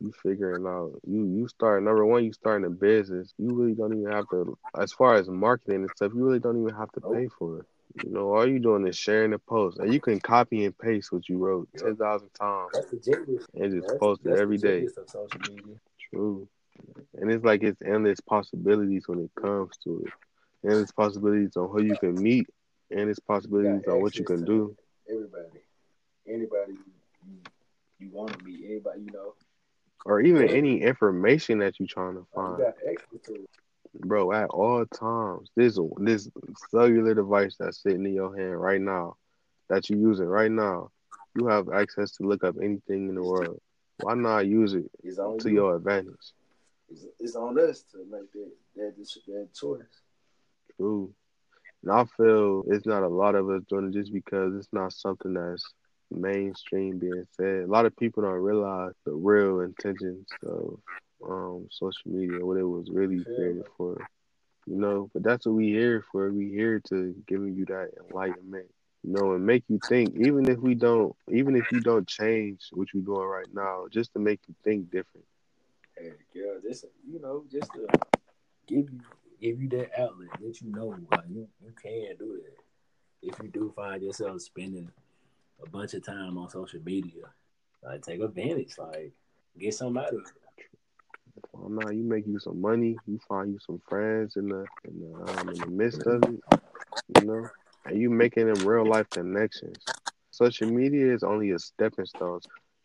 [0.00, 3.34] You figuring out you you start number one, you starting a business.
[3.38, 6.60] You really don't even have to as far as marketing and stuff, you really don't
[6.60, 7.66] even have to pay for it.
[8.02, 9.78] You know, all you doing is sharing the post.
[9.78, 12.70] And you can copy and paste what you wrote ten thousand times.
[12.72, 13.44] That's the genius.
[13.54, 14.86] And just that's, post it every day.
[16.10, 16.48] True.
[17.14, 20.12] And it's like it's endless possibilities when it comes to it.
[20.64, 22.46] Endless possibilities on who you can meet,
[22.90, 24.76] and it's possibilities on what you can do.
[25.10, 25.60] Everybody,
[26.26, 26.72] anybody
[27.26, 27.38] you,
[27.98, 29.34] you want to meet, anybody you know,
[30.06, 32.62] or even any information that you're trying to find.
[33.94, 36.28] Bro, at all times, this this
[36.70, 39.16] cellular device that's sitting in your hand right now,
[39.68, 40.90] that you're using right now,
[41.36, 43.60] you have access to look up anything in the world.
[44.00, 45.54] Why not use it to you.
[45.54, 46.32] your advantage?
[46.92, 48.94] it's, it's on us to make that that
[49.26, 49.82] that choice.
[50.76, 51.12] True.
[51.82, 54.92] And I feel it's not a lot of us doing it just because it's not
[54.92, 55.64] something that's
[56.10, 57.64] mainstream being said.
[57.64, 60.78] A lot of people don't realize the real intentions of
[61.28, 63.96] um, social media, what it was really created for.
[64.66, 66.30] You know, but that's what we here for.
[66.30, 68.66] We here to giving you that enlightenment,
[69.02, 70.14] you know, and make you think.
[70.14, 74.12] Even if we don't, even if you don't change what you're doing right now, just
[74.12, 75.26] to make you think different.
[75.96, 77.88] Hey, girl, just you know, just to
[78.68, 79.00] give you
[79.40, 82.56] give you that outlet that you know like, you you can do that.
[83.20, 84.90] If you do find yourself spending
[85.64, 87.24] a bunch of time on social media,
[87.82, 89.12] like take advantage, like
[89.58, 90.41] get some out of it.
[91.68, 95.32] Now you make you some money, you find you some friends in the in the,
[95.32, 96.40] um, in the midst of it,
[97.18, 97.48] you know,
[97.86, 99.84] and you making them real life connections.
[100.30, 102.40] Social media is only a stepping stone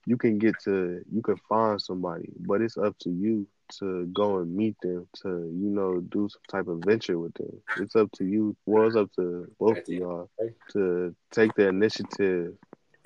[0.07, 3.45] you can get to you can find somebody, but it's up to you
[3.79, 7.61] to go and meet them to you know do some type of venture with them.
[7.77, 8.55] It's up to you.
[8.65, 10.29] Well, it's up to both of y'all
[10.71, 12.53] to take the initiative.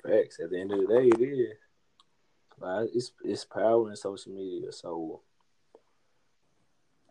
[0.06, 0.38] Facts.
[0.40, 1.56] At the end of the day, it is.
[2.94, 5.22] It's it's power in social media, so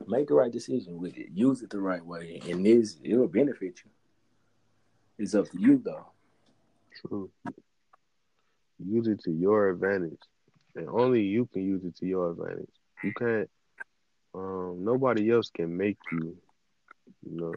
[0.07, 1.29] make the right decision with it.
[1.33, 3.91] Use it the right way, and this it'll benefit you.
[5.17, 6.05] It's up to you though.
[7.01, 7.31] True
[8.85, 10.19] use it to your advantage,
[10.75, 12.69] and only you can use it to your advantage.
[13.03, 13.49] You can't.
[14.33, 16.37] Um, nobody else can make you.
[17.23, 17.53] You know,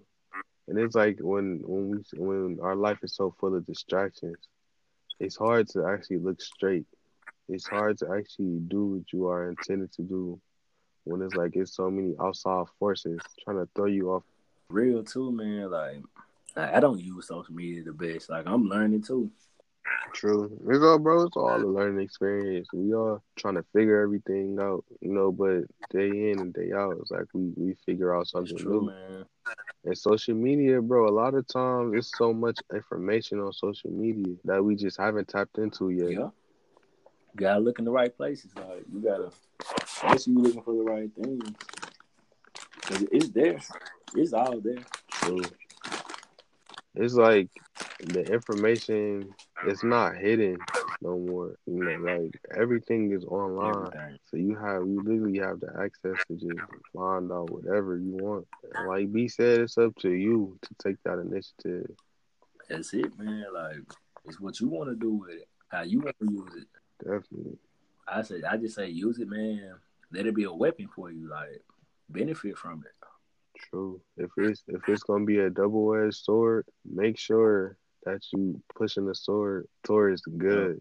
[0.68, 4.36] and it's like when when we when our life is so full of distractions,
[5.20, 6.86] it's hard to actually look straight.
[7.48, 10.40] It's hard to actually do what you are intended to do
[11.04, 14.24] when it's like it's so many outside forces trying to throw you off.
[14.68, 15.70] Real too, man.
[15.70, 16.02] Like
[16.56, 18.30] I don't use social media the best.
[18.30, 19.30] Like I'm learning too.
[20.12, 20.50] True.
[20.68, 21.24] It's all, bro.
[21.24, 22.68] It's all a learning experience.
[22.72, 25.32] We all trying to figure everything out, you know.
[25.32, 28.86] But day in and day out, it's like we we figure out something true, new.
[28.86, 29.24] Man.
[29.84, 31.08] And social media, bro.
[31.08, 35.28] A lot of times, it's so much information on social media that we just haven't
[35.28, 36.12] tapped into yet.
[36.12, 36.28] Yeah.
[37.34, 38.50] You gotta look in the right places.
[38.56, 39.30] Like you gotta
[40.08, 41.54] make sure you looking for the right things.
[42.82, 43.60] Cause it's there.
[44.14, 44.84] It's all there.
[45.10, 45.42] True.
[46.94, 47.48] It's like
[47.98, 49.34] the information
[49.66, 50.58] it's not hidden
[51.00, 51.56] no more.
[51.66, 53.86] You know, like everything is online.
[53.86, 54.18] Everything.
[54.30, 56.60] So you have you literally have the access to just
[56.94, 58.46] find out whatever you want.
[58.74, 61.90] And like B said, it's up to you to take that initiative.
[62.68, 63.44] That's it, man.
[63.52, 63.78] Like
[64.24, 65.48] it's what you want to do with it.
[65.68, 66.68] How you want to use it.
[67.04, 67.58] Definitely.
[68.08, 69.74] I say I just say use it, man.
[70.12, 71.28] Let it be a weapon for you.
[71.28, 71.62] Like
[72.08, 73.06] benefit from it.
[73.70, 74.00] True.
[74.16, 79.06] If it's if it's gonna be a double edged sword, make sure that you pushing
[79.06, 80.80] the sword towards good.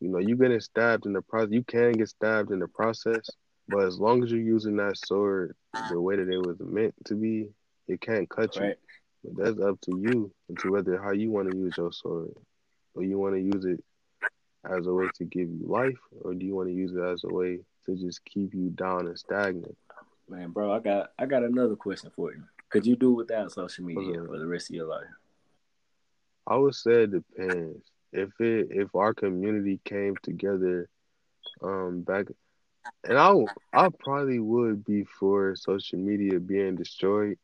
[0.00, 1.52] You know, you getting stabbed in the process.
[1.52, 3.28] You can get stabbed in the process,
[3.68, 5.54] but as long as you're using that sword
[5.90, 7.48] the way that it was meant to be,
[7.86, 8.74] it can't cut you.
[9.24, 12.32] But that's up to you and to whether how you want to use your sword.
[12.94, 13.84] Or you want to use it
[14.64, 17.24] as a way to give you life, or do you want to use it as
[17.24, 19.76] a way to just keep you down and stagnant?
[20.28, 22.42] Man, bro, I got I got another question for you.
[22.70, 25.08] Could you do without social media for the rest of your life?
[26.46, 27.90] I would say it depends.
[28.12, 30.88] If it if our community came together,
[31.62, 32.26] um, back,
[33.04, 33.32] and I
[33.72, 37.38] I probably would be for social media being destroyed,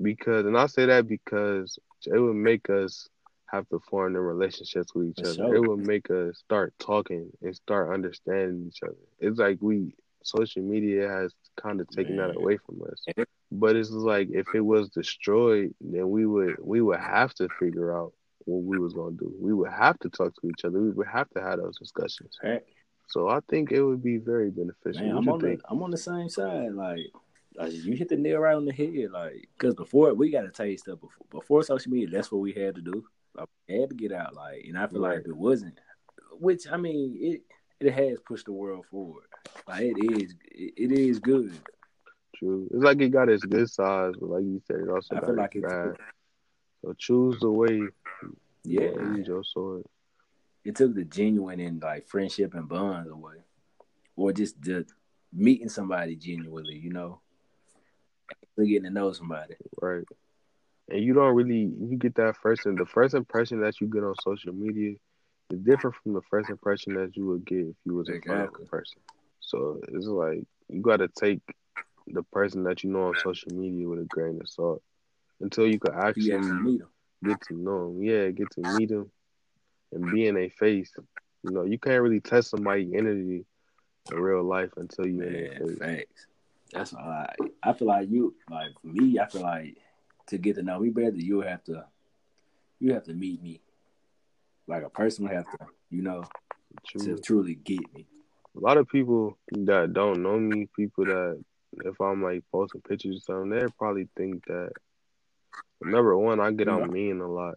[0.00, 3.08] because and I say that because it would make us
[3.50, 5.54] have to form the relationships with each other.
[5.54, 8.96] It would make us start talking and start understanding each other.
[9.20, 13.04] It's like we social media has kind of taken that away from us.
[13.52, 17.96] But it's like if it was destroyed, then we would we would have to figure
[17.96, 18.12] out
[18.44, 19.32] what we was gonna do.
[19.40, 20.80] We would have to talk to each other.
[20.80, 22.36] We would have to have those discussions.
[22.42, 22.62] Right.
[23.08, 25.06] So I think it would be very beneficial.
[25.06, 26.72] Man, I'm on the I'm on the same side.
[26.72, 27.06] Like,
[27.70, 29.10] you hit the nail right on the head.
[29.12, 32.08] Like, because before we got to tell you stuff before before social media.
[32.10, 33.04] That's what we had to do.
[33.36, 34.34] Like, we had to get out.
[34.34, 35.20] Like, and I feel like Right.
[35.20, 35.78] if it wasn't,
[36.38, 37.42] which I mean, it
[37.80, 39.26] it has pushed the world forward.
[39.68, 41.52] Like, it is it, it is good.
[42.36, 42.68] True.
[42.70, 45.26] It's like it got its good sides, but like you said, it also I got
[45.26, 45.96] feel like its bad.
[46.82, 47.82] So choose the way.
[48.64, 48.90] yeah.
[49.16, 49.84] use your sword.
[50.64, 53.36] It took the genuine and like friendship and bonds away,
[54.16, 54.84] or just the
[55.32, 56.76] meeting somebody genuinely.
[56.76, 57.20] You know,
[58.58, 59.54] getting to know somebody.
[59.80, 60.04] Right.
[60.88, 64.04] And you don't really you get that first and the first impression that you get
[64.04, 64.94] on social media
[65.50, 68.64] is different from the first impression that you would get if you was Exactly.
[68.64, 69.00] a person.
[69.40, 71.40] So it's like you gotta take
[72.06, 74.82] the person that you know on social media with a grain of salt
[75.40, 76.88] until you can actually have to meet them.
[77.24, 78.02] get to know them.
[78.02, 79.10] Yeah, get to meet them
[79.92, 80.92] and be in their face.
[81.42, 83.44] You know, you can't really test somebody's energy
[84.10, 85.78] in real life until you in their face.
[85.78, 86.26] facts.
[86.72, 87.34] That's all I.
[87.62, 89.76] I feel like you, like for me, I feel like
[90.28, 91.84] to get to know me better, you have to,
[92.80, 93.60] you have to meet me,
[94.66, 96.24] like a person would have to, you know,
[96.86, 97.16] True.
[97.16, 98.06] to truly get me.
[98.56, 101.42] a lot of people that don't know me, people that
[101.84, 104.70] if I'm like posting pictures or something, they probably think that
[105.82, 107.56] number one, I get on mean a lot,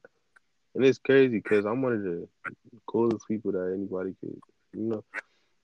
[0.75, 2.27] and it's crazy because I'm one of the
[2.85, 4.39] coolest people that anybody could,
[4.73, 5.03] you know.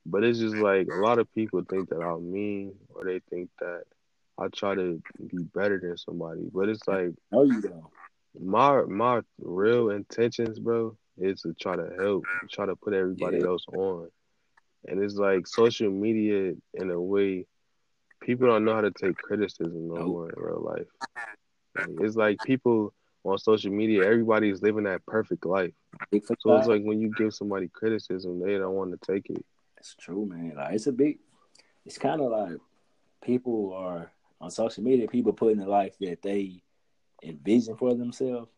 [0.05, 3.49] But it's just like a lot of people think that I'm mean, or they think
[3.59, 3.83] that
[4.38, 6.41] I try to be better than somebody.
[6.53, 7.86] But it's like No, you don't.
[8.39, 13.47] my my real intentions, bro, is to try to help, try to put everybody Yeah.
[13.47, 14.09] else on.
[14.88, 17.47] And it's like social media in a way,
[18.21, 20.88] people don't know how to take criticism no more in real life.
[21.75, 25.73] Like, it's like people on social media, everybody's living that perfect life.
[26.39, 29.43] So it's like when you give somebody criticism, they don't want to take it.
[29.77, 30.53] It's true, man.
[30.55, 31.19] Like it's a big.
[31.86, 32.57] It's kind of like
[33.23, 34.11] people are
[34.41, 35.07] on social media.
[35.07, 36.61] People putting the life that they
[37.23, 38.49] envision for themselves.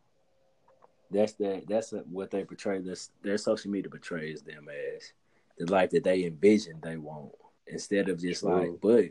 [1.10, 1.64] That's that.
[1.66, 2.80] That's what they portray.
[2.80, 5.12] This their social media portrays them as
[5.58, 7.32] the life that they envision they want,
[7.66, 8.72] instead of just like.
[8.82, 9.06] But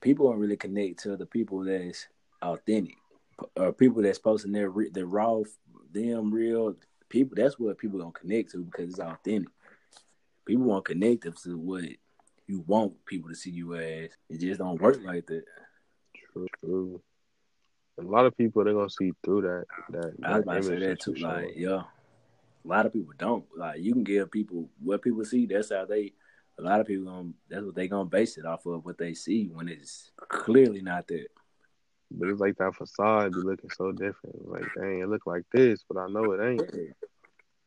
[0.00, 2.06] people don't really connect to the people that's
[2.40, 2.96] authentic,
[3.56, 5.42] or people that's posting their their raw,
[5.92, 6.76] them real
[7.10, 7.34] people.
[7.36, 9.50] That's what people gonna connect to because it's authentic.
[10.46, 11.84] People want to connect them to what
[12.46, 14.10] you want people to see you as.
[14.30, 15.44] It just don't work like that.
[16.32, 17.02] True, true.
[17.98, 19.64] A lot of people they're gonna see through that.
[19.90, 21.16] That, I was about to say that too.
[21.16, 21.26] show.
[21.26, 21.82] Like, yeah,
[22.64, 23.44] a lot of people don't.
[23.56, 25.46] Like, you can give people what people see.
[25.46, 26.12] That's how they.
[26.58, 27.30] A lot of people gonna.
[27.48, 31.06] That's what they gonna base it off of what they see when it's clearly not
[31.08, 31.28] that.
[32.10, 34.48] But it's like that facade be looking so different.
[34.48, 36.70] Like, dang, it look like this, but I know it ain't.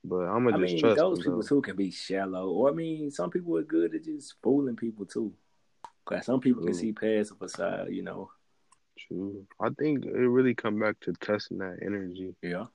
[0.03, 1.47] But I'm gonna just mean, trust those people though.
[1.47, 5.05] too can be shallow, or I mean, some people are good at just fooling people
[5.05, 5.33] too.
[6.05, 8.31] Cause some people can see past the facade, you know.
[8.97, 9.45] True.
[9.61, 12.33] I think it really come back to testing that energy.
[12.41, 12.65] Yeah.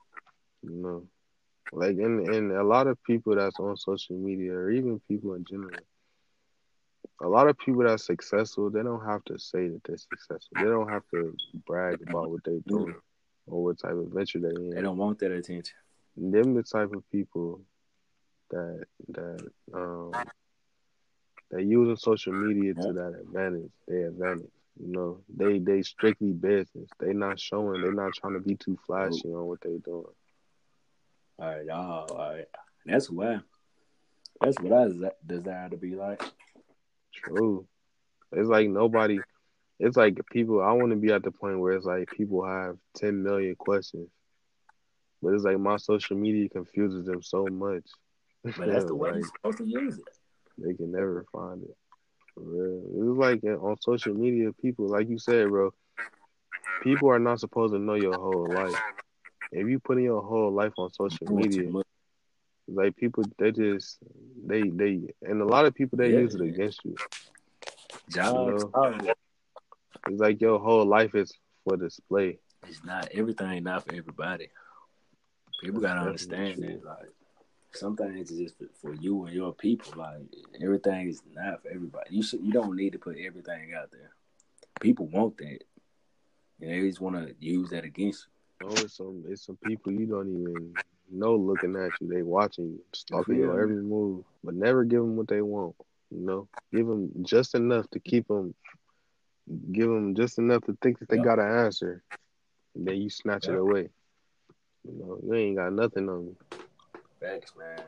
[0.62, 1.06] You know,
[1.72, 5.44] like and and a lot of people that's on social media, or even people in
[5.44, 5.70] general.
[7.22, 10.56] A lot of people that's successful, they don't have to say that they're successful.
[10.56, 11.34] They don't have to
[11.66, 12.96] brag about what they're doing
[13.46, 14.70] or what type of venture they're in.
[14.70, 15.74] They don't want that attention.
[16.16, 17.60] Them the type of people
[18.50, 20.12] that that um
[21.50, 24.50] that using social media to that advantage, their advantage.
[24.80, 26.88] You know, they they strictly business.
[26.98, 27.82] They not showing.
[27.82, 30.04] They not trying to be too flashy on what they doing.
[31.38, 32.10] All right, y'all.
[32.10, 32.46] All right.
[32.84, 33.40] That's why.
[34.40, 36.22] That's what I desire to be like.
[37.14, 37.66] True.
[38.32, 39.20] It's like nobody.
[39.78, 40.60] It's like people.
[40.60, 44.08] I want to be at the point where it's like people have ten million questions,
[45.24, 47.84] but it's like my social media confuses them so much.
[48.58, 50.04] But that's the way Like, you're supposed to use it.
[50.58, 51.76] They can never find it.
[52.34, 52.82] For real.
[53.10, 55.72] It's like uh, on social media, people, like you said, bro,
[56.82, 58.76] people are not supposed to know your whole life.
[59.50, 61.70] If you put in your whole life on social media,
[62.68, 63.98] like people, they just,
[64.46, 66.20] they, they, and a lot of people, they Yeah.
[66.20, 66.96] use it against you.
[68.10, 68.64] Jobs.
[68.64, 68.70] know?
[68.74, 69.14] Oh,
[70.08, 71.32] It's like your whole life is
[71.64, 72.38] for display.
[72.66, 73.62] it's not everything.
[73.64, 74.48] Not for everybody.
[75.64, 76.84] People gotta understand that.
[76.84, 77.08] Like
[77.72, 79.92] some things is just for, for you and your people.
[79.96, 80.22] Like
[80.62, 82.14] everything is not for everybody.
[82.14, 82.40] You should.
[82.40, 84.10] You don't need to put everything out there.
[84.80, 85.64] People want that,
[86.60, 88.26] and they just want to use that against
[88.60, 88.68] you.
[88.68, 90.74] Oh, it's some it's some people you don't even
[91.10, 92.08] know looking at you.
[92.08, 95.74] They watching you, stalking your every move, but never give them what they want.
[96.10, 98.54] You know, give them just enough to keep them,
[99.72, 102.02] give them just enough to think that they got an answer,
[102.74, 103.88] and then you snatch it away.
[104.84, 106.36] You know, you ain't got nothing on you.
[107.20, 107.84] Thanks, man.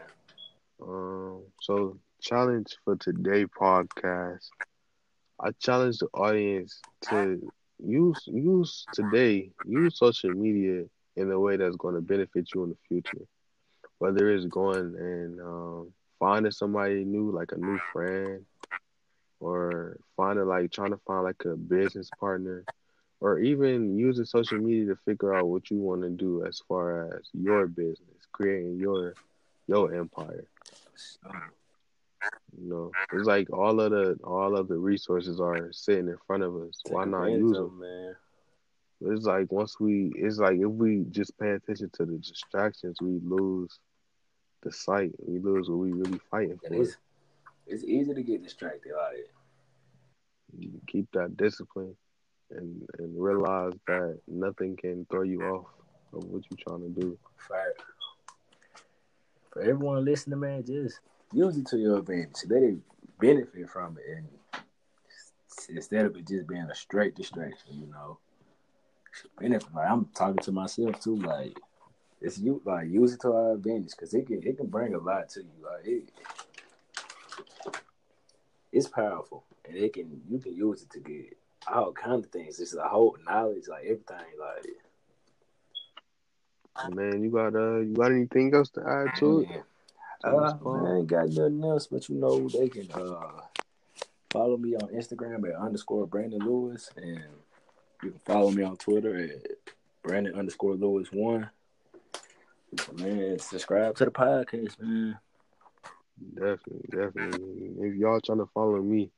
[0.82, 4.48] Um, so challenge for today podcast.
[5.40, 6.80] I challenge the audience
[7.10, 10.84] to use use today use social media
[11.16, 13.26] in a way that's going to benefit you in the future.
[13.98, 18.44] Whether it's going and um, finding somebody new, like a new friend,
[19.40, 22.64] or finding like trying to find like a business partner,
[23.20, 27.14] or even using social media to figure out what you want to do as far
[27.14, 29.14] as your business, creating your
[29.66, 30.44] your empire.
[32.58, 36.42] You know, it's like all of the all of the resources are sitting in front
[36.42, 36.80] of us.
[36.88, 38.16] Why not use them, man?
[39.00, 43.20] It's like once we, it's like if we just pay attention to the distractions, we
[43.22, 43.78] lose
[44.62, 45.12] the sight.
[45.18, 46.82] We lose what we really fighting for.
[46.82, 46.96] It's,
[47.66, 49.28] it's easy to get distracted like
[50.58, 51.94] You keep that discipline
[52.50, 55.66] and and realize that nothing can throw you off
[56.12, 57.18] of what you're trying to do.
[57.36, 57.82] Fact.
[59.52, 61.00] For everyone listening, man, just
[61.32, 62.36] use it to your advantage.
[62.48, 62.78] Let it
[63.18, 64.28] benefit from it, and
[65.68, 68.18] instead of it just being a straight distraction, you know.
[69.40, 69.74] Benefit.
[69.74, 71.16] Like I'm talking to myself too.
[71.16, 71.58] Like
[72.20, 72.60] it's you.
[72.64, 75.40] Like use it to our advantage because it can it can bring a lot to
[75.40, 75.50] you.
[75.62, 76.10] Like it,
[78.72, 81.38] it's powerful, and it can you can use it to get
[81.68, 82.60] all kind of things.
[82.60, 84.66] It's a whole knowledge, like everything, like.
[86.90, 89.48] Man, you got uh, you got anything else to add to it?
[90.22, 93.40] Uh, man, I ain't got nothing else, but you know they can uh
[94.30, 97.24] follow me on Instagram at underscore Brandon Lewis, and
[98.02, 99.56] you can follow me on Twitter at
[100.02, 101.48] Brandon underscore Lewis one.
[102.94, 105.18] Man, subscribe to the podcast, man.
[106.34, 107.72] Definitely, definitely.
[107.80, 109.10] If y'all trying to follow me,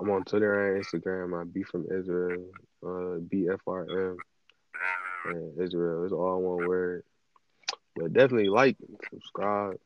[0.00, 1.40] I'm on Twitter and Instagram.
[1.40, 2.50] I be from Israel,
[2.82, 4.16] uh, BFRM,
[5.26, 6.04] and Israel.
[6.04, 7.04] It's all one word.
[7.94, 8.76] But definitely like,
[9.10, 9.76] subscribe.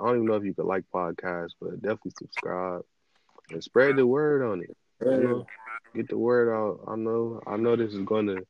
[0.00, 2.82] I don't even know if you could like podcasts, but definitely subscribe
[3.50, 4.76] and spread the word on it.
[5.04, 5.46] You know,
[5.94, 6.80] get the word out.
[6.88, 8.46] I know, I know this is going to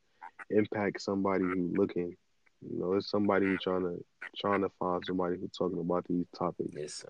[0.51, 2.17] impact somebody who's looking.
[2.63, 4.05] You know, it's somebody trying to
[4.37, 6.71] trying to find somebody who's talking about these topics.
[6.77, 7.09] Yes, sir.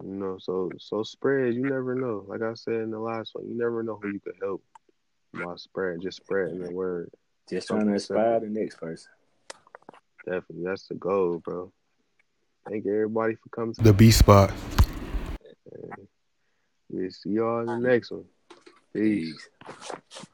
[0.00, 1.54] You know, so so spread.
[1.54, 2.24] You never know.
[2.26, 4.62] Like I said in the last one, you never know who you could help
[5.34, 6.00] by spread.
[6.00, 7.10] Just spreading the word.
[7.48, 9.10] Just trying to inspire the next person.
[10.24, 11.72] Definitely, that's the goal, bro.
[12.68, 13.74] Thank everybody for coming.
[13.74, 14.52] To The B spot.
[16.88, 18.24] We'll see y'all in the next one.
[18.92, 19.48] Peace.
[19.66, 20.26] Peace.